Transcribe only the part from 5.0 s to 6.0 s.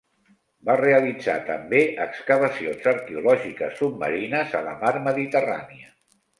Mediterrània.